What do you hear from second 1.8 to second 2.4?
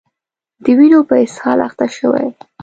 شوي